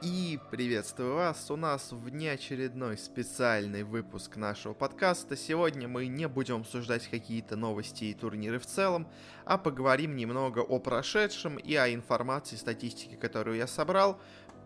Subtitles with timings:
[0.00, 5.36] И приветствую вас, у нас внеочередной специальный выпуск нашего подкаста.
[5.36, 9.08] Сегодня мы не будем обсуждать какие-то новости и турниры в целом,
[9.44, 14.20] а поговорим немного о прошедшем и о информации, статистике, которую я собрал.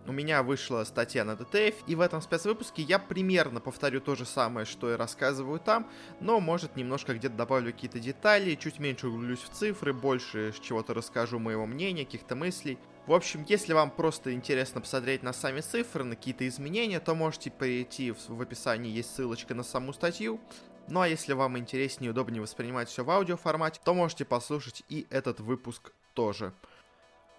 [0.06, 4.26] У меня вышла статья на DTF, и в этом спецвыпуске я примерно повторю то же
[4.26, 5.88] самое, что и рассказываю там,
[6.20, 11.38] но, может, немножко где-то добавлю какие-то детали, чуть меньше углублюсь в цифры, больше чего-то расскажу
[11.38, 12.78] моего мнения, каких-то мыслей.
[13.06, 17.50] В общем, если вам просто интересно посмотреть на сами цифры, на какие-то изменения, то можете
[17.50, 20.40] перейти в, описании, есть ссылочка на саму статью.
[20.86, 25.06] Ну а если вам интереснее и удобнее воспринимать все в аудиоформате, то можете послушать и
[25.10, 26.52] этот выпуск тоже.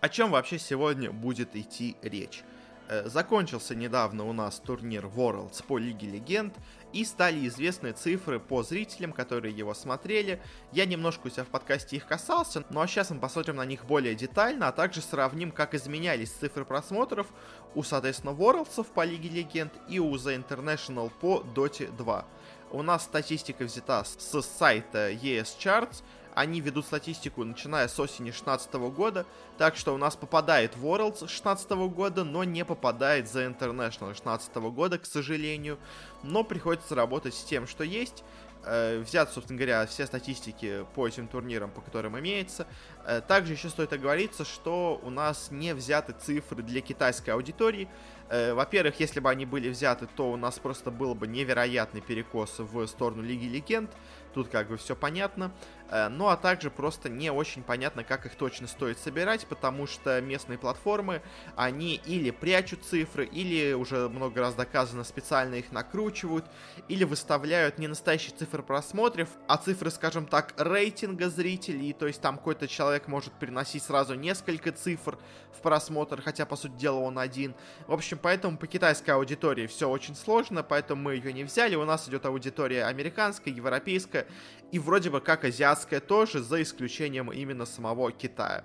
[0.01, 2.43] О чем вообще сегодня будет идти речь?
[2.89, 6.53] Э, закончился недавно у нас турнир Worlds по Лиге Легенд,
[6.91, 10.41] и стали известны цифры по зрителям, которые его смотрели.
[10.71, 13.85] Я немножко у себя в подкасте их касался, ну а сейчас мы посмотрим на них
[13.85, 17.27] более детально, а также сравним, как изменялись цифры просмотров
[17.73, 22.25] у, соответственно, Worlds по Лиге Легенд и у The International по Dota 2.
[22.71, 26.03] У нас статистика взята с сайта ES Charts,
[26.35, 29.25] они ведут статистику, начиная с осени 2016 года,
[29.57, 34.99] так что у нас попадает Worlds 2016 года, но не попадает The International 2016 года,
[34.99, 35.77] к сожалению.
[36.23, 38.23] Но приходится работать с тем, что есть.
[38.65, 42.65] Э, взят, собственно говоря, все статистики по этим турнирам, по которым имеется.
[43.05, 47.89] Э, также еще стоит оговориться, что у нас не взяты цифры для китайской аудитории.
[48.29, 52.59] Э, во-первых, если бы они были взяты, то у нас просто был бы невероятный перекос
[52.59, 53.91] в сторону Лиги Легенд.
[54.33, 55.51] Тут как бы все понятно.
[55.93, 60.19] Э, ну а также просто не очень понятно, как их точно стоит собирать, потому что
[60.21, 61.21] местные платформы,
[61.55, 66.45] они или прячут цифры, или уже много раз доказано специально их накручивают,
[66.87, 72.37] или выставляют не настоящие цифры просмотров, а цифры, скажем так, рейтинга зрителей, то есть там
[72.37, 75.19] какой-то человек может переносить сразу несколько цифр
[75.55, 77.53] в просмотр, хотя по сути дела он один.
[77.85, 81.85] В общем, поэтому по китайской аудитории все очень сложно, поэтому мы ее не взяли, у
[81.85, 84.22] нас идет аудитория американская, европейская,
[84.71, 88.63] и вроде бы как азиатская тоже, за исключением именно самого Китая.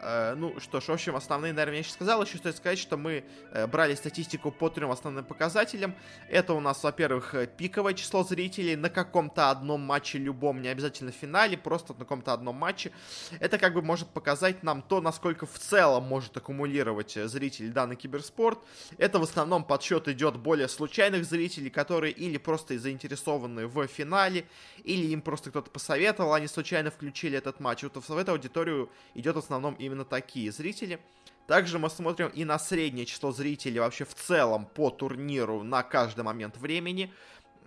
[0.00, 2.22] Э, ну что ж, в общем, основные, наверное, я сейчас сказал.
[2.22, 5.94] Еще стоит сказать, что мы э, брали статистику по трем основным показателям.
[6.28, 11.12] Это у нас, во-первых, э, пиковое число зрителей на каком-то одном матче, любом, не обязательно
[11.12, 12.92] в финале, просто на каком-то одном матче.
[13.40, 18.58] Это как бы может показать нам то, насколько в целом может аккумулировать зритель данный киберспорт.
[18.98, 24.46] Это в основном подсчет идет более случайных зрителей, которые или просто заинтересованы в финале,
[24.84, 27.82] или им просто кто-то посоветовал, они случайно включили этот матч.
[27.82, 31.00] Вот в эту аудиторию идет в основном и именно такие зрители.
[31.46, 36.22] Также мы смотрим и на среднее число зрителей вообще в целом по турниру на каждый
[36.22, 37.12] момент времени.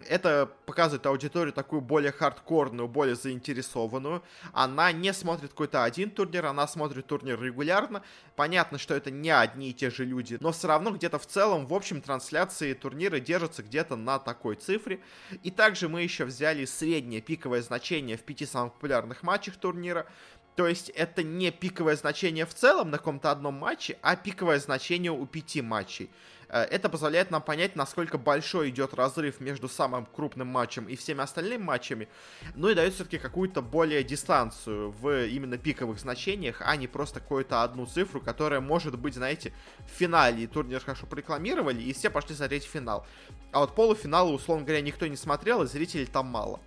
[0.07, 4.23] Это показывает аудиторию такую более хардкорную, более заинтересованную.
[4.53, 8.03] Она не смотрит какой-то один турнир, она смотрит турнир регулярно.
[8.35, 11.67] Понятно, что это не одни и те же люди, но все равно где-то в целом,
[11.67, 14.99] в общем, трансляции турнира держатся где-то на такой цифре.
[15.43, 20.07] И также мы еще взяли среднее пиковое значение в пяти самых популярных матчах турнира.
[20.61, 25.11] То есть это не пиковое значение в целом на каком-то одном матче, а пиковое значение
[25.11, 26.11] у пяти матчей.
[26.49, 31.21] Э, это позволяет нам понять, насколько большой идет разрыв между самым крупным матчем и всеми
[31.21, 32.07] остальными матчами,
[32.53, 37.63] ну и дает все-таки какую-то более дистанцию в именно пиковых значениях, а не просто какую-то
[37.63, 39.53] одну цифру, которая может быть, знаете,
[39.87, 43.07] в финале, и турнир хорошо рекламировали, и все пошли смотреть финал.
[43.51, 46.59] А вот полуфиналы, условно говоря, никто не смотрел, и зрителей там мало.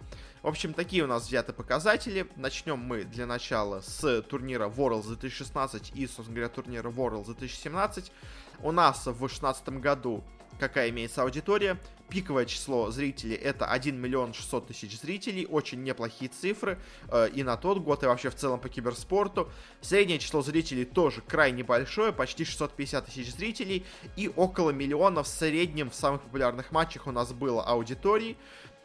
[0.44, 2.26] В общем, такие у нас взяты показатели.
[2.36, 8.12] Начнем мы для начала с турнира Worlds 2016 и, собственно говоря, турнира Worlds 2017.
[8.60, 10.22] У нас в 2016 году
[10.60, 11.78] какая имеется аудитория.
[12.10, 16.78] Пиковое число зрителей это 1 миллион 600 тысяч зрителей, очень неплохие цифры
[17.08, 19.50] э, и на тот год, и вообще в целом по киберспорту.
[19.80, 25.88] Среднее число зрителей тоже крайне большое, почти 650 тысяч зрителей, и около миллиона в среднем
[25.88, 28.36] в самых популярных матчах у нас было аудитории.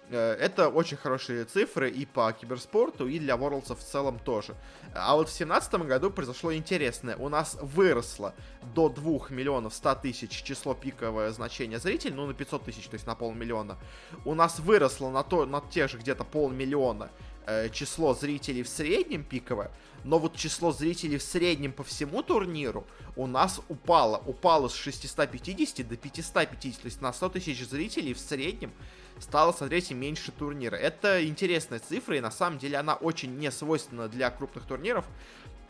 [0.09, 4.55] Э, это очень хорошие цифры и по киберспорту, и для Worlds в целом тоже.
[4.93, 7.15] А вот в 2017 году произошло интересное.
[7.17, 8.33] У нас выросло
[8.73, 13.05] до 2 миллионов 100 тысяч число пиковое значение зрителей, ну на 500 тысяч, то есть
[13.05, 13.77] на полмиллиона.
[14.25, 17.09] У нас выросло на, то, на те же где-то полмиллиона
[17.45, 19.71] э, число зрителей в среднем пиковое,
[20.03, 24.23] но вот число зрителей в среднем по всему турниру у нас упало.
[24.25, 28.71] Упало с 650 до 550, то есть на 100 тысяч зрителей в среднем
[29.19, 30.75] стало смотреть меньше турнира.
[30.75, 35.05] Это интересная цифра, и на самом деле она очень не свойственна для крупных турниров,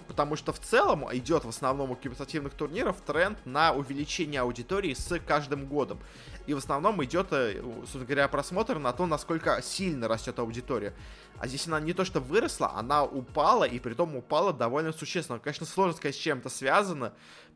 [0.10, 5.20] потому что в целом идет в основном у киберспортивных турниров тренд на увеличение аудитории с
[5.20, 6.00] каждым годом.
[6.48, 10.96] И в основном идет, э, собственно говоря, просмотр на то, насколько сильно растет аудитория.
[11.38, 15.38] А здесь она не то что выросла, она упала, и при том упала довольно существенно.
[15.38, 17.14] Конечно, сложно сказать, с чем это связано,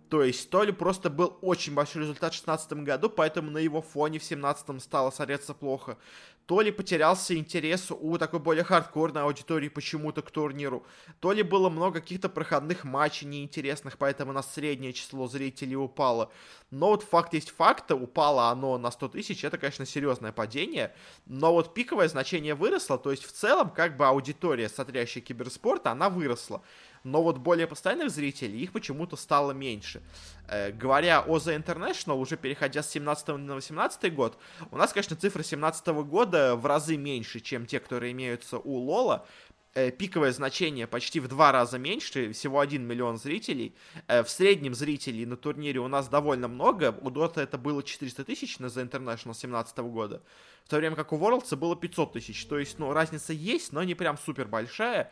[0.09, 3.81] То есть то ли просто был очень большой результат в 2016 году, поэтому на его
[3.81, 5.97] фоне в 2017 стало смотреться плохо,
[6.45, 10.85] то ли потерялся интерес у такой более хардкорной аудитории почему-то к турниру,
[11.19, 16.31] то ли было много каких-то проходных матчей неинтересных, поэтому на среднее число зрителей упало.
[16.71, 20.93] Но вот факт есть факт, упало оно на 100 тысяч, это, конечно, серьезное падение,
[21.25, 26.09] но вот пиковое значение выросло, то есть в целом как бы аудитория, смотрящая киберспорт, она
[26.09, 26.61] выросла
[27.03, 30.01] но вот более постоянных зрителей их почему-то стало меньше.
[30.47, 34.37] Э, говоря о The International, уже переходя с 17 на 18 год,
[34.71, 39.25] у нас, конечно, цифры 17 года в разы меньше, чем те, которые имеются у Лола,
[39.73, 43.75] э, пиковое значение почти в два раза меньше, всего 1 миллион зрителей.
[44.07, 46.95] Э, в среднем зрителей на турнире у нас довольно много.
[47.01, 50.21] У Dota это было 400 тысяч на The International 17 года,
[50.65, 52.45] в то время как у Worlds было 500 тысяч.
[52.45, 55.11] То есть, ну, разница есть, но не прям супер большая.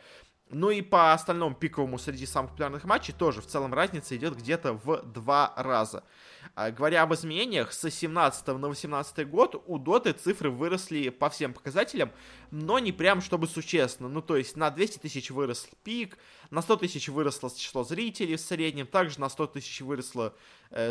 [0.54, 4.74] Ну и по остальному пиковому среди самых популярных матчей тоже в целом разница идет где-то
[4.74, 6.04] в два раза.
[6.54, 11.54] А, говоря об изменениях, с 17 на 18 год у Доты цифры выросли по всем
[11.54, 12.12] показателям,
[12.50, 14.10] но не прям чтобы существенно.
[14.10, 16.18] Ну, то есть на 200 тысяч вырос пик,
[16.50, 20.34] на 100 тысяч выросло число зрителей в среднем, также на 100 тысяч выросло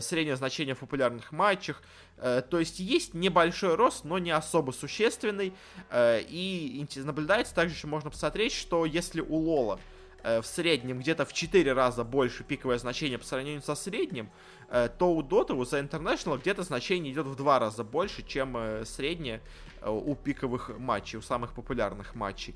[0.02, 1.82] среднее значение в популярных матчах.
[2.22, 5.54] Э, то есть есть небольшой рост, но не особо существенный.
[5.90, 9.80] Э, и наблюдается также еще можно посмотреть, что если у Лола
[10.24, 14.30] э, в среднем где-то в 4 раза больше пиковое значение по сравнению со средним,
[14.70, 18.56] э, то у Dota, у The International где-то значение идет в 2 раза больше, чем
[18.58, 19.42] э, среднее
[19.84, 22.54] у пиковых матчей, у самых популярных матчей.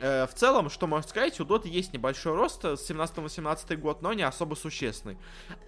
[0.00, 4.12] Э, в целом, что можно сказать, у Доты есть небольшой рост с 17-18 год, но
[4.14, 5.18] не особо существенный.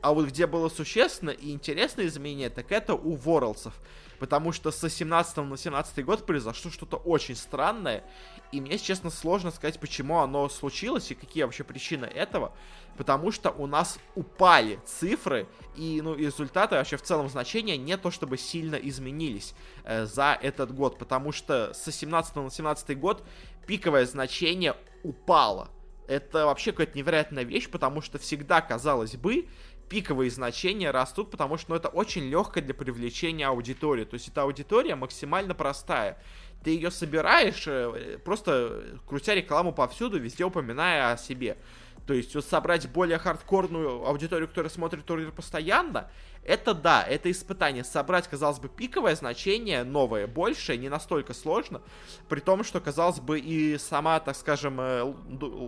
[0.01, 3.75] А вот где было существенно и интересное изменение, так это у Ворлсов.
[4.23, 8.05] Потому что с 17 на 17 год произошло что-то очень странное.
[8.53, 12.53] И мне, честно, сложно сказать, почему оно случилось и какие вообще причины этого
[12.97, 18.11] потому что у нас упали цифры, и ну, результаты вообще в целом значения не то
[18.11, 19.55] чтобы сильно изменились
[19.85, 23.25] э, за этот год, потому что с 17 на 17 год
[23.67, 25.71] пиковое значение упало.
[26.07, 29.49] Это вообще какая-то невероятная вещь, потому что всегда, казалось бы,
[29.93, 34.05] пиковые значения растут, потому что ну, это очень легко для привлечения аудитории.
[34.05, 36.17] То есть эта аудитория максимально простая.
[36.65, 41.59] Ты ее собираешь, э, просто крутя рекламу повсюду, везде упоминая о себе.
[42.07, 46.11] То есть вот собрать более хардкорную аудиторию, которая смотрит турнир постоянно,
[46.45, 47.85] это да, это испытание.
[47.85, 51.81] Собрать, казалось бы, пиковое значение, новое, большее, не настолько сложно.
[52.29, 55.15] При том, что, казалось бы, и сама, так скажем, э,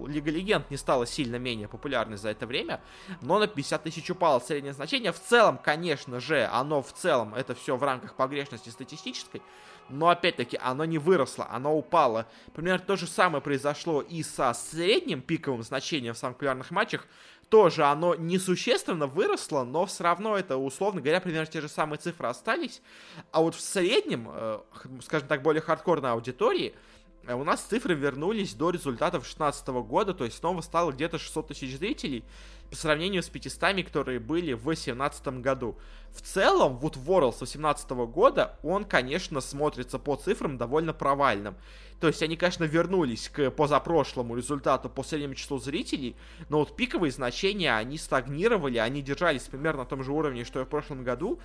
[0.09, 2.81] Лига Легенд не стала сильно менее популярной за это время.
[3.21, 5.13] Но на 50 тысяч упало среднее значение.
[5.13, 9.43] В целом, конечно же, оно в целом, это все в рамках погрешности статистической
[9.89, 12.27] но опять-таки оно не выросло, оно упало.
[12.53, 17.07] Примерно то же самое произошло и со средним пиковым значением в самых матчах.
[17.49, 22.27] Тоже оно несущественно выросло, но все равно это, условно говоря, примерно те же самые цифры
[22.27, 22.81] остались.
[23.33, 24.61] А вот в среднем, э,
[25.03, 26.75] скажем так, более хардкорной аудитории,
[27.27, 31.49] э, у нас цифры вернулись до результатов 2016 года, то есть снова стало где-то 600
[31.49, 32.25] тысяч зрителей
[32.75, 35.79] по сравнению с 500, которые были в 2017 году.
[36.11, 41.55] В целом, вот World с 2018 года, он, конечно, смотрится по цифрам довольно провальным.
[42.01, 46.17] То есть они, конечно, вернулись к позапрошлому результату по среднему числу зрителей,
[46.49, 50.65] но вот пиковые значения, они стагнировали, они держались примерно на том же уровне, что и
[50.65, 51.39] в прошлом году.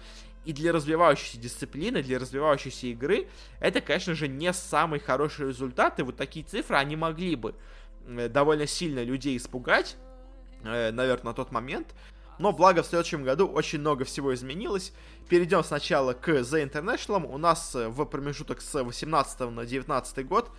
[0.45, 3.27] И для развивающейся дисциплины, для развивающейся игры,
[3.59, 5.99] это, конечно же, не самый хороший результат.
[5.99, 7.53] И вот такие цифры, они могли бы
[8.07, 9.95] э, довольно сильно людей испугать,
[10.63, 11.93] э, наверное, на тот момент.
[12.39, 14.93] Но благо в следующем году очень много всего изменилось.
[15.27, 17.27] Перейдем сначала к The International.
[17.27, 20.49] У нас э, в промежуток с 18 на 19 год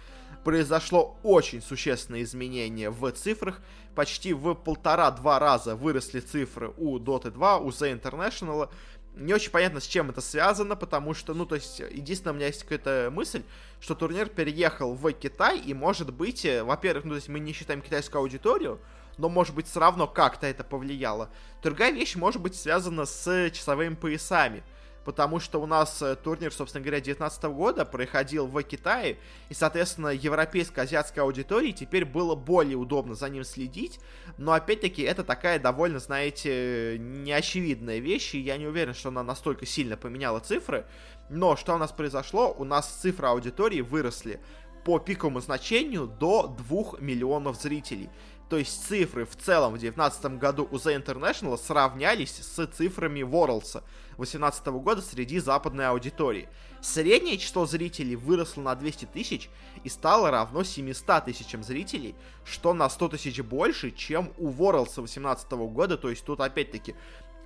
[0.44, 3.60] произошло очень существенное изменение в цифрах.
[3.94, 8.70] Почти в полтора-два раза выросли цифры у Dota 2, у The International.
[9.16, 12.46] Не очень понятно, с чем это связано, потому что, ну, то есть, единственное, у меня
[12.46, 13.42] есть какая-то мысль,
[13.80, 17.52] что турнир переехал в Китай, и, может быть, э, во-первых, ну, то есть, мы не
[17.52, 18.80] считаем китайскую аудиторию,
[19.20, 21.28] но, может быть, все равно как-то это повлияло.
[21.62, 24.64] Другая вещь может быть связана с часовыми поясами.
[25.04, 30.08] Потому что у нас э, турнир, собственно говоря, 2019 года проходил в Китае, и, соответственно,
[30.08, 33.98] европейской, азиатской аудитории теперь было более удобно за ним следить,
[34.36, 39.64] но, опять-таки, это такая довольно, знаете, неочевидная вещь, и я не уверен, что она настолько
[39.64, 40.84] сильно поменяла цифры,
[41.30, 42.54] но что у нас произошло?
[42.56, 44.38] У нас цифры аудитории выросли
[44.84, 48.10] по пиковому значению до 2 миллионов зрителей.
[48.50, 53.80] То есть цифры в целом в 2019 году у The International сравнялись с цифрами Worlds
[54.16, 56.48] 2018 года среди западной аудитории.
[56.80, 59.48] Среднее число зрителей выросло на 200 тысяч
[59.84, 65.52] и стало равно 700 тысячам зрителей, что на 100 тысяч больше, чем у Worlds 2018
[65.52, 65.96] года.
[65.96, 66.96] То есть тут опять-таки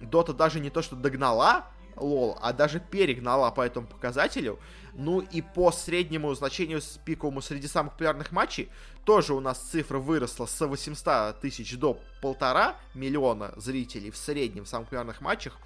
[0.01, 4.59] Дота даже не то, что догнала лол, а даже перегнала по этому показателю.
[4.95, 8.71] Ну и по среднему значению с пиковому среди самых популярных матчей
[9.05, 14.69] тоже у нас цифра выросла с 800 тысяч до полтора миллиона зрителей в среднем в
[14.69, 15.59] самых популярных матчах.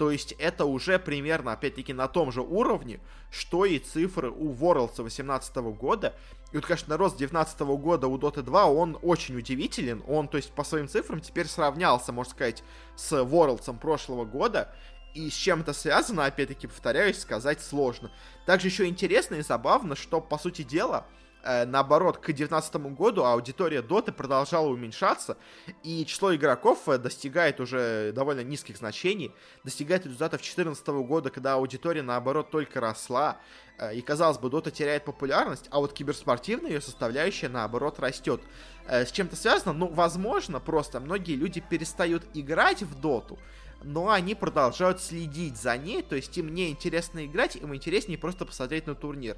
[0.00, 4.96] То есть это уже примерно, опять-таки, на том же уровне, что и цифры у Worlds
[4.96, 6.14] 2018 года.
[6.52, 10.02] И вот, конечно, рост 2019 года у Dota 2, он очень удивителен.
[10.08, 12.64] Он, то есть, по своим цифрам теперь сравнялся, можно сказать,
[12.96, 14.74] с Worlds прошлого года.
[15.14, 18.12] И с чем это связано, опять-таки, повторяюсь, сказать сложно.
[18.46, 21.04] Также еще интересно и забавно, что, по сути дела,
[21.42, 25.36] э, наоборот, к 2019 году аудитория Доты продолжала уменьшаться,
[25.82, 29.32] и число игроков э, достигает уже довольно низких значений,
[29.64, 33.38] достигает результатов 2014 года, когда аудитория, наоборот, только росла,
[33.78, 38.40] э, и, казалось бы, Дота теряет популярность, а вот киберспортивная ее составляющая, наоборот, растет.
[38.86, 39.72] Э, с чем-то связано?
[39.72, 43.40] Ну, возможно, просто многие люди перестают играть в Доту,
[43.82, 48.44] но они продолжают следить за ней, то есть им не интересно играть, им интереснее просто
[48.44, 49.36] посмотреть на турнир.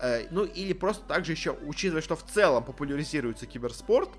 [0.00, 4.10] Э, ну или просто также еще, учитывая, что в целом популяризируется киберспорт,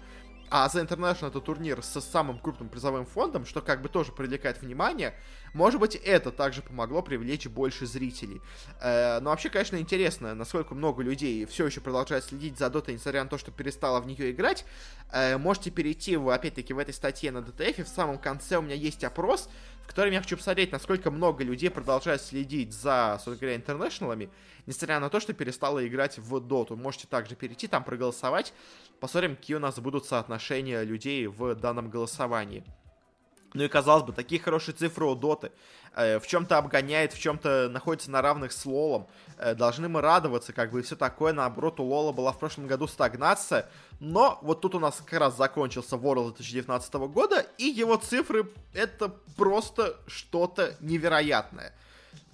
[0.53, 4.61] а The International это турнир с самым крупным призовым фондом, что как бы тоже привлекает
[4.61, 5.15] внимание.
[5.53, 8.41] Может быть, это также помогло привлечь больше зрителей.
[8.81, 13.23] Э, но вообще, конечно, интересно, насколько много людей все еще продолжает следить за Dota, несмотря
[13.23, 14.65] на то, что перестала в нее играть.
[15.13, 17.85] Э, можете перейти, в, опять-таки, в этой статье на DTF.
[17.85, 19.49] В самом конце у меня есть опрос,
[19.83, 24.29] в котором я хочу посмотреть, насколько много людей продолжает следить за, собственно говоря, интернешналами,
[24.65, 26.75] несмотря на то, что перестала играть в доту.
[26.75, 28.53] Можете также перейти, там проголосовать.
[29.01, 32.63] Посмотрим, какие у нас будут соотношения людей в данном голосовании.
[33.55, 35.51] Ну и казалось бы, такие хорошие цифры у Доты.
[35.95, 39.07] Э, в чем-то обгоняет, в чем-то находится на равных с Лолом.
[39.39, 41.33] Э, должны мы радоваться, как бы и все такое.
[41.33, 43.67] Наоборот, у Лола была в прошлом году стагнация.
[43.99, 49.09] Но вот тут у нас как раз закончился World 2019 года, и его цифры это
[49.35, 51.73] просто что-то невероятное.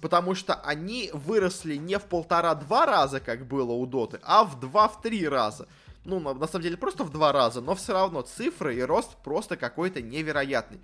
[0.02, 5.00] Потому что они выросли не в полтора-два раза, как было у Доты, а в два-в
[5.00, 5.66] три раза
[6.08, 9.16] ну, на, на самом деле, просто в два раза, но все равно цифры и рост
[9.22, 10.80] просто какой-то невероятный.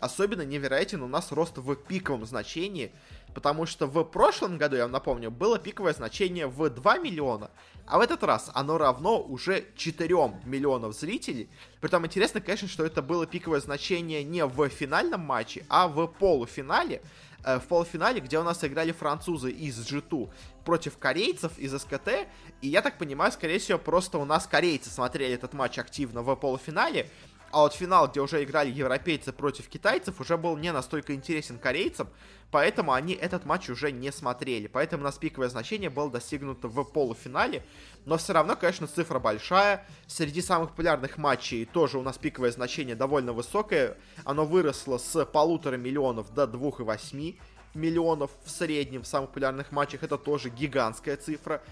[0.00, 2.92] Особенно невероятен у нас рост в пиковом значении,
[3.34, 7.50] потому что в прошлом году, я вам напомню, было пиковое значение в 2 миллиона,
[7.86, 10.08] а в этот раз оно равно уже 4
[10.44, 11.48] миллионов зрителей.
[11.80, 17.00] Притом интересно, конечно, что это было пиковое значение не в финальном матче, а в полуфинале,
[17.44, 20.30] в полуфинале, где у нас играли французы из G2
[20.64, 22.26] против корейцев из СКТ.
[22.62, 26.34] И я так понимаю, скорее всего, просто у нас корейцы смотрели этот матч активно в
[26.36, 27.10] полуфинале.
[27.54, 32.08] А вот финал, где уже играли европейцы против китайцев, уже был не настолько интересен корейцам,
[32.50, 34.66] поэтому они этот матч уже не смотрели.
[34.66, 37.64] Поэтому у нас пиковое значение было достигнуто в полуфинале.
[38.06, 39.86] Но все равно, конечно, цифра большая.
[40.08, 43.98] Среди самых популярных матчей тоже у нас пиковое значение довольно высокое.
[44.24, 47.38] Оно выросло с полутора миллионов до двух и восьми
[47.74, 50.02] миллионов в среднем в самых популярных матчах.
[50.02, 51.62] Это тоже гигантская цифра.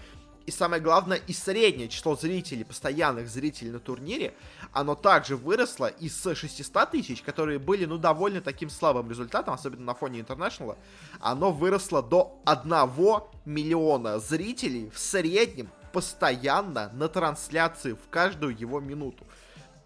[0.45, 4.33] И самое главное, и среднее число зрителей, постоянных зрителей на турнире,
[4.73, 9.93] оно также выросло из 600 тысяч, которые были, ну, довольно таким слабым результатом, особенно на
[9.93, 10.77] фоне интернешнала,
[11.21, 19.25] оно выросло до 1 миллиона зрителей в среднем постоянно на трансляции в каждую его минуту.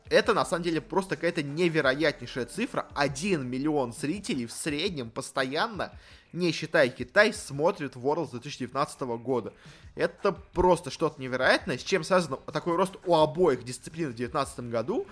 [0.10, 2.88] Это на самом деле просто какая-то невероятнейшая цифра.
[2.96, 5.92] 1 миллион зрителей в среднем постоянно
[6.38, 9.54] не считая Китай, смотрит Worlds 2019 года.
[9.96, 15.08] Это просто что-то невероятное, с чем связан такой рост у обоих дисциплин в 2019 году.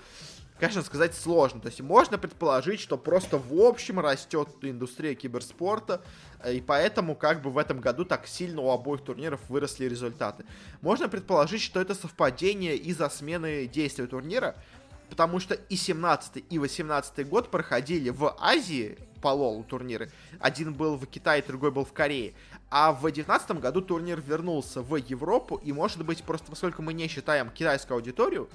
[0.57, 1.59] Конечно, сказать сложно.
[1.59, 6.01] То есть можно предположить, что просто в общем растет индустрия киберспорта,
[6.39, 10.45] э, и поэтому как бы в этом году так сильно у обоих турниров выросли результаты.
[10.81, 14.55] Можно предположить, что это совпадение из-за смены действия турнира,
[15.09, 20.11] потому что и 17 и 18 год проходили в Азии, по лолу турниры.
[20.39, 22.35] Один был в Китае, другой был в Корее.
[22.69, 27.07] А в 2019 году турнир вернулся в Европу, и, может быть, просто поскольку мы не
[27.07, 28.47] считаем китайскую аудиторию,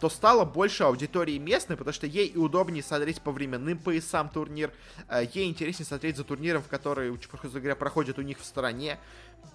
[0.00, 4.70] то стало больше аудитории местной, потому что ей и удобнее смотреть по временным поясам турнир,
[5.08, 7.10] э, ей интереснее смотреть за турниром, в который,
[7.42, 8.98] говоря, проходит у них в стороне.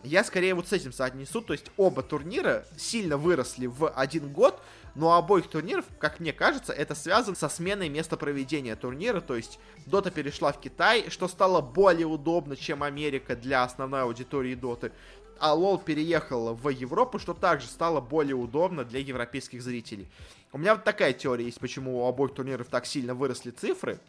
[0.04, 4.62] Я скорее вот с этим соотнесу, то есть оба турнира сильно выросли в один год,
[4.96, 9.60] но обоих турниров, как мне кажется, это связано со сменой места проведения турнира, то есть
[9.86, 14.92] Дота перешла в Китай, что стало более удобно, чем Америка для основной аудитории Доты,
[15.40, 20.10] а Лол переехал в Европу, что также стало более удобно для европейских зрителей.
[20.52, 24.00] У меня вот такая теория есть, почему у обоих турниров так сильно выросли цифры,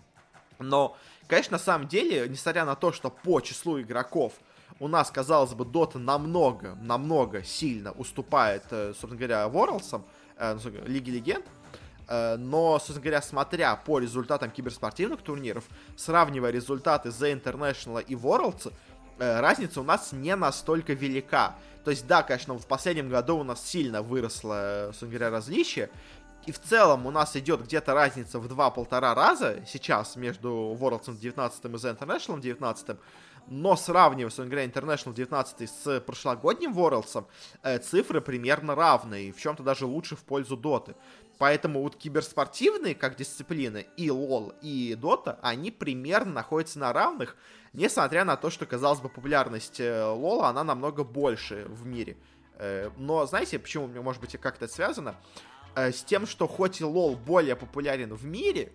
[0.58, 0.96] но,
[1.28, 4.34] конечно, на самом деле, несмотря на то, что по числу игроков
[4.80, 10.02] у нас, казалось бы, Дота намного, намного сильно уступает, э, собственно говоря, Worlds,
[10.36, 11.44] э, Лиги Легенд,
[12.08, 15.64] Э, но, собственно говоря, смотря по результатам киберспортивных турниров,
[15.96, 18.72] сравнивая результаты The International и Worlds,
[19.18, 21.54] разница у нас не настолько велика.
[21.84, 25.90] То есть, да, конечно, в последнем году у нас сильно выросло, собственно говоря, различие,
[26.46, 31.64] и в целом у нас идет где-то разница в 2-1,5 раза сейчас между Worlds 19
[31.64, 32.98] и The International 19
[33.46, 37.26] но сравнивая, говоря, International 19 с прошлогодним Worlds,
[37.62, 40.94] э, цифры примерно равные, в чем-то даже лучше в пользу Доты.
[41.38, 47.36] Поэтому вот киберспортивные, как дисциплины, и LoL, и Dota, они примерно находятся на равных,
[47.72, 50.02] несмотря на то, что, казалось бы, популярность э,
[50.42, 52.16] она намного больше в мире.
[52.56, 55.16] Э, но знаете, почему, может быть, как-то связано?
[55.74, 58.72] Э, с тем, что хоть и LoL более популярен в мире,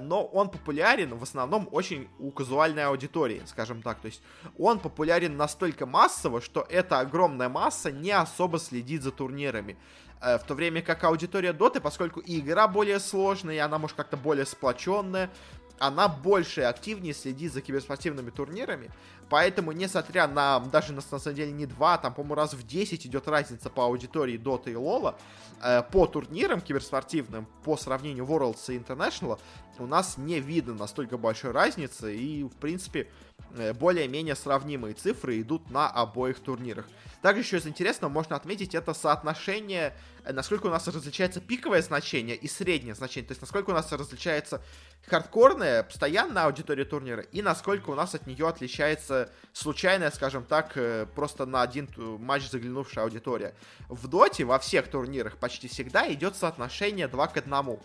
[0.00, 4.00] но он популярен в основном очень у казуальной аудитории, скажем так.
[4.00, 4.22] То есть
[4.58, 9.76] он популярен настолько массово, что эта огромная масса не особо следит за турнирами.
[10.20, 13.96] Э, в то время как аудитория Доты, поскольку и игра более сложная, и она, может,
[13.96, 15.30] как-то более сплоченная,
[15.80, 18.90] она больше и активнее следит за киберспортивными турнирами,
[19.30, 23.26] поэтому, несмотря на, даже на, самом деле не два, там, по-моему, раз в 10 идет
[23.26, 25.16] разница по аудитории Доты и Лола,
[25.62, 29.40] э, по турнирам киберспортивным, по сравнению Worlds и International,
[29.80, 33.08] у нас не видно настолько большой разницы, и, в принципе,
[33.56, 36.86] э, более-менее сравнимые цифры идут на обоих турнирах.
[37.22, 39.94] Также еще из интересного можно отметить это соотношение,
[40.24, 43.90] э, насколько у нас различается пиковое значение и среднее значение, то есть насколько у нас
[43.92, 44.62] различается
[45.06, 51.06] хардкорная, постоянная аудитория турнира и насколько у нас от нее отличается случайная, скажем так, э,
[51.14, 53.54] просто на один матч заглянувшая аудитория.
[53.88, 57.78] В доте во всех турнирах почти всегда идет соотношение 2 к 1.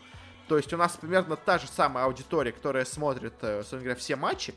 [0.47, 4.15] То есть у нас примерно та же самая аудитория, которая смотрит, э, собственно говоря, все
[4.15, 4.53] матчи,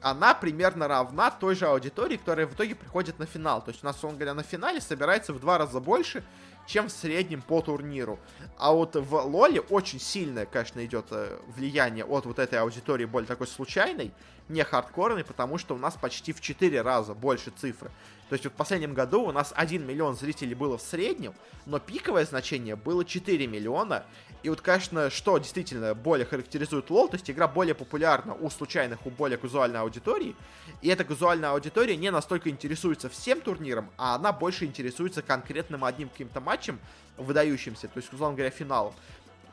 [0.00, 3.64] она примерно равна той же аудитории, которая в итоге приходит на финал.
[3.64, 6.22] То есть у нас, он говоря, на финале собирается в два раза больше,
[6.66, 8.18] чем в среднем по турниру.
[8.58, 13.26] А вот в Лоле очень сильное, конечно, идет э, влияние от вот этой аудитории более
[13.26, 14.12] такой случайной,
[14.48, 17.90] не хардкорной, потому что у нас почти в 4 раза больше цифры.
[18.34, 21.34] То есть вот в последнем году у нас 1 миллион зрителей было в среднем,
[21.66, 24.02] но пиковое значение было 4 миллиона.
[24.42, 29.06] И вот, конечно, что действительно более характеризует лол, то есть игра более популярна у случайных,
[29.06, 30.34] у более казуальной аудитории.
[30.82, 36.08] И эта казуальная аудитория не настолько интересуется всем турниром, а она больше интересуется конкретным одним
[36.08, 36.80] каким-то матчем,
[37.16, 38.94] выдающимся, то есть, условно говоря, финалом.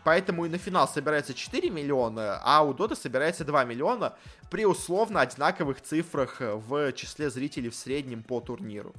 [0.04, 4.14] Поэтому и на финал собирается 4 миллиона, а у Дота собирается 2 миллиона
[4.50, 8.94] при условно одинаковых цифрах в числе зрителей в среднем по турниру.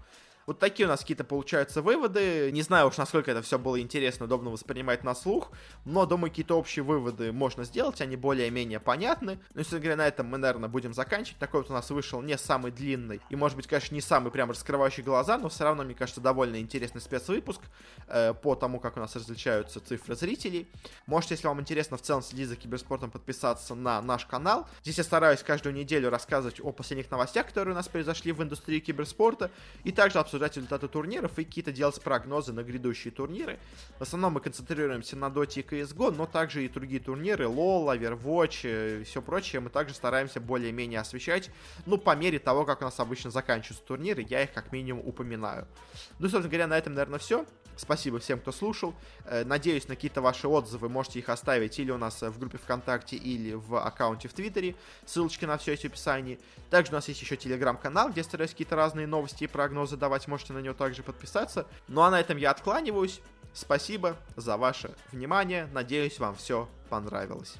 [0.46, 2.50] Вот такие у нас какие-то получаются выводы.
[2.52, 5.50] Не знаю уж, насколько это все было интересно, удобно воспринимать на слух,
[5.84, 9.38] но, думаю, какие-то общие выводы можно сделать, они более-менее понятны.
[9.54, 11.38] Ну, если говоря, на этом мы, наверное, будем заканчивать.
[11.38, 14.50] Такой вот у нас вышел не самый длинный и, может быть, конечно, не самый прям
[14.50, 17.60] раскрывающий глаза, но все равно, мне кажется, довольно интересный спецвыпуск
[18.08, 20.68] э, по тому, как у нас различаются цифры зрителей.
[21.06, 24.66] Можете, если вам интересно в целом следить за киберспортом, подписаться на наш канал.
[24.82, 28.80] Здесь я стараюсь каждую неделю рассказывать о последних новостях, которые у нас произошли в индустрии
[28.80, 29.50] киберспорта,
[29.84, 33.58] и также результаты турниров и какие-то делать прогнозы на грядущие турниры.
[33.98, 39.00] В основном мы концентрируемся на Dota и CSGO, но также и другие турниры, LoL, Overwatch
[39.00, 41.50] и все прочее мы также стараемся более-менее освещать,
[41.86, 45.66] ну, по мере того, как у нас обычно заканчиваются турниры, я их как минимум упоминаю.
[46.18, 47.46] Ну, собственно говоря, на этом, наверное, все.
[47.76, 48.94] Спасибо всем, кто слушал.
[49.24, 50.88] Э, надеюсь на какие-то ваши отзывы.
[50.88, 54.74] Можете их оставить или у нас в группе ВКонтакте, или в аккаунте в Твиттере.
[55.06, 56.38] Ссылочки на все есть в описании.
[56.70, 60.28] Также у нас есть еще телеграм-канал, где стараюсь какие-то разные новости и прогнозы давать.
[60.28, 61.66] Можете на него также подписаться.
[61.88, 63.20] Ну а на этом я откланиваюсь.
[63.54, 65.68] Спасибо за ваше внимание.
[65.72, 67.56] Надеюсь, вам все понравилось.